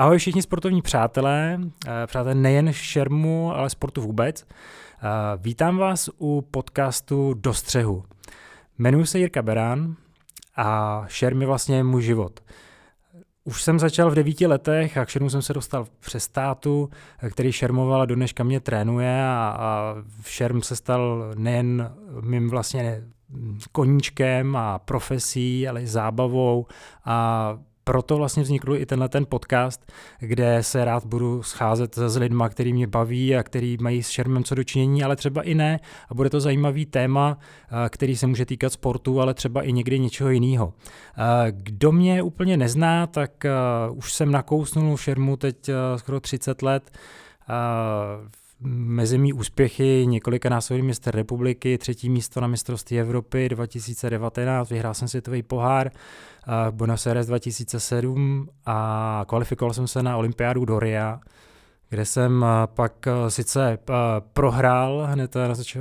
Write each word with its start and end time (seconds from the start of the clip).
Ahoj 0.00 0.18
všichni 0.18 0.42
sportovní 0.42 0.82
přátelé, 0.82 1.60
eh, 1.86 2.06
přátelé 2.06 2.34
nejen 2.34 2.72
šermu, 2.72 3.52
ale 3.54 3.70
sportu 3.70 4.02
vůbec. 4.02 4.46
Eh, 4.46 5.06
vítám 5.36 5.78
vás 5.78 6.10
u 6.18 6.40
podcastu 6.50 7.34
Dostřehu. 7.34 8.04
Jmenuji 8.78 9.06
se 9.06 9.18
Jirka 9.18 9.42
Berán 9.42 9.94
a 10.56 11.02
šerm 11.08 11.40
je 11.40 11.46
vlastně 11.46 11.84
můj 11.84 12.02
život. 12.02 12.40
Už 13.44 13.62
jsem 13.62 13.78
začal 13.78 14.10
v 14.10 14.14
devíti 14.14 14.46
letech 14.46 14.96
a 14.96 15.04
k 15.04 15.08
šermu 15.08 15.30
jsem 15.30 15.42
se 15.42 15.54
dostal 15.54 15.86
přes 15.98 16.28
tátu, 16.28 16.90
který 17.30 17.52
šermoval 17.52 18.02
a 18.02 18.06
do 18.06 18.14
dneška 18.14 18.44
mě 18.44 18.60
trénuje 18.60 19.24
a, 19.24 19.56
a 19.58 19.94
šerm 20.24 20.62
se 20.62 20.76
stal 20.76 21.32
nejen 21.36 21.92
mým 22.20 22.50
vlastně 22.50 23.02
koníčkem 23.72 24.56
a 24.56 24.78
profesí, 24.78 25.68
ale 25.68 25.82
i 25.82 25.86
zábavou 25.86 26.66
a 27.04 27.58
proto 27.84 28.16
vlastně 28.16 28.42
vznikl 28.42 28.76
i 28.76 28.86
tenhle 28.86 29.08
ten 29.08 29.26
podcast, 29.28 29.92
kde 30.18 30.62
se 30.62 30.84
rád 30.84 31.04
budu 31.06 31.42
scházet 31.42 31.94
s 31.94 32.16
lidma, 32.16 32.48
který 32.48 32.72
mě 32.72 32.86
baví 32.86 33.36
a 33.36 33.42
který 33.42 33.76
mají 33.80 34.02
s 34.02 34.08
šermem 34.08 34.44
co 34.44 34.54
dočinění, 34.54 35.02
ale 35.02 35.16
třeba 35.16 35.42
i 35.42 35.54
ne. 35.54 35.80
A 36.08 36.14
bude 36.14 36.30
to 36.30 36.40
zajímavý 36.40 36.86
téma, 36.86 37.38
který 37.88 38.16
se 38.16 38.26
může 38.26 38.46
týkat 38.46 38.72
sportu, 38.72 39.20
ale 39.20 39.34
třeba 39.34 39.62
i 39.62 39.72
někdy 39.72 39.98
něčeho 39.98 40.30
jiného. 40.30 40.72
Kdo 41.50 41.92
mě 41.92 42.22
úplně 42.22 42.56
nezná, 42.56 43.06
tak 43.06 43.30
už 43.90 44.12
jsem 44.12 44.32
nakousnul 44.32 44.96
šermu 44.96 45.36
teď 45.36 45.70
skoro 45.96 46.20
30 46.20 46.62
let 46.62 46.90
mezi 48.62 49.18
mý 49.18 49.32
úspěchy 49.32 50.06
několika 50.06 50.48
násobný 50.48 50.82
mistr 50.82 51.14
republiky, 51.16 51.78
třetí 51.78 52.10
místo 52.10 52.40
na 52.40 52.46
mistrovství 52.46 53.00
Evropy 53.00 53.48
2019, 53.48 54.70
vyhrál 54.70 54.94
jsem 54.94 55.08
světový 55.08 55.42
pohár 55.42 55.90
v 56.70 56.74
Buenos 56.74 57.06
Aires 57.06 57.26
2007 57.26 58.48
a 58.66 59.24
kvalifikoval 59.28 59.74
jsem 59.74 59.86
se 59.86 60.02
na 60.02 60.16
olympiádu 60.16 60.64
do 60.64 60.78
Ria, 60.78 61.20
kde 61.88 62.04
jsem 62.04 62.44
pak 62.66 63.08
sice 63.28 63.78
prohrál 64.32 65.08
hned 65.10 65.34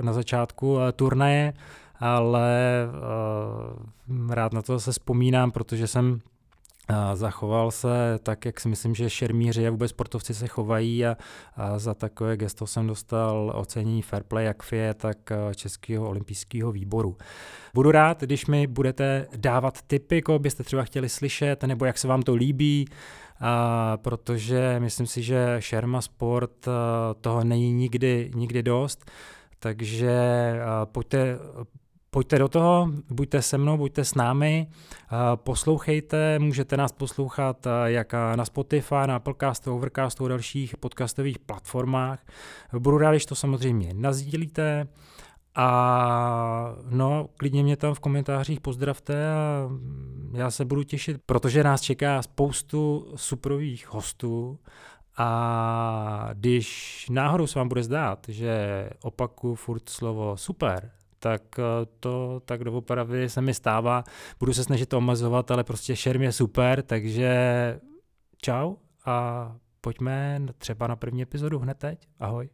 na 0.00 0.12
začátku 0.12 0.78
turnaje, 0.96 1.52
ale 1.98 2.88
rád 4.30 4.52
na 4.52 4.62
to 4.62 4.80
se 4.80 4.92
vzpomínám, 4.92 5.50
protože 5.50 5.86
jsem 5.86 6.20
zachoval 7.14 7.70
se 7.70 8.18
tak, 8.22 8.44
jak 8.44 8.60
si 8.60 8.68
myslím, 8.68 8.94
že 8.94 9.10
šermíři 9.10 9.66
a 9.66 9.70
vůbec 9.70 9.90
sportovci 9.90 10.34
se 10.34 10.46
chovají 10.46 11.06
a, 11.06 11.16
a 11.56 11.78
za 11.78 11.94
takové 11.94 12.36
gesto 12.36 12.66
jsem 12.66 12.86
dostal 12.86 13.52
ocenění 13.54 14.02
Fair 14.02 14.22
Play 14.22 14.44
jak 14.44 14.62
FIE, 14.62 14.94
tak 14.94 15.18
Českého 15.54 16.08
olympijského 16.08 16.72
výboru. 16.72 17.16
Budu 17.74 17.90
rád, 17.90 18.20
když 18.20 18.46
mi 18.46 18.66
budete 18.66 19.26
dávat 19.36 19.82
tipy, 19.82 20.22
koho 20.22 20.38
byste 20.38 20.62
třeba 20.62 20.82
chtěli 20.82 21.08
slyšet, 21.08 21.62
nebo 21.62 21.84
jak 21.84 21.98
se 21.98 22.08
vám 22.08 22.22
to 22.22 22.34
líbí, 22.34 22.88
a 23.40 23.96
protože 23.96 24.76
myslím 24.78 25.06
si, 25.06 25.22
že 25.22 25.56
šerma 25.58 26.00
sport 26.00 26.66
toho 27.20 27.44
není 27.44 27.72
nikdy, 27.72 28.30
nikdy 28.34 28.62
dost, 28.62 29.10
takže 29.58 30.20
pojďte, 30.84 31.38
Pojďte 32.12 32.38
do 32.38 32.48
toho, 32.48 32.88
buďte 33.10 33.42
se 33.42 33.58
mnou, 33.58 33.76
buďte 33.76 34.04
s 34.04 34.14
námi, 34.14 34.66
poslouchejte, 35.34 36.38
můžete 36.38 36.76
nás 36.76 36.92
poslouchat 36.92 37.66
jak 37.84 38.12
na 38.12 38.44
Spotify, 38.44 38.94
na 39.06 39.16
Applecastu, 39.16 39.74
Overcastu 39.74 40.24
a 40.24 40.28
dalších 40.28 40.76
podcastových 40.76 41.38
platformách. 41.38 42.26
Budu 42.78 42.98
rád, 42.98 43.10
když 43.10 43.26
to 43.26 43.34
samozřejmě 43.34 43.94
nazdílíte. 43.94 44.88
A 45.54 46.74
no, 46.90 47.28
klidně 47.36 47.62
mě 47.62 47.76
tam 47.76 47.94
v 47.94 48.00
komentářích 48.00 48.60
pozdravte 48.60 49.32
a 49.32 49.68
já 50.32 50.50
se 50.50 50.64
budu 50.64 50.82
těšit, 50.82 51.20
protože 51.26 51.64
nás 51.64 51.80
čeká 51.80 52.22
spoustu 52.22 53.12
suprových 53.16 53.92
hostů. 53.92 54.58
A 55.16 56.30
když 56.32 57.06
náhodou 57.10 57.46
se 57.46 57.58
vám 57.58 57.68
bude 57.68 57.82
zdát, 57.82 58.26
že 58.28 58.90
opaku 59.02 59.54
furt 59.54 59.88
slovo 59.88 60.36
super, 60.36 60.90
tak 61.20 61.42
eh, 61.58 61.62
to 62.00 62.40
tak 62.44 62.64
doopravdy 62.64 63.28
se 63.28 63.40
mi 63.40 63.54
stává. 63.54 64.04
Budu 64.38 64.52
se 64.54 64.64
snažit 64.64 64.88
to 64.88 64.98
omazovat, 64.98 65.50
ale 65.50 65.64
prostě 65.64 65.96
šerm 65.96 66.22
je 66.22 66.32
super, 66.32 66.82
takže 66.82 67.30
čau 68.42 68.74
a 69.06 69.56
pojďme 69.80 70.40
třeba 70.58 70.86
na 70.86 70.96
první 70.96 71.22
epizodu 71.22 71.58
hned 71.58 71.78
teď. 71.78 72.08
Ahoj. 72.20 72.48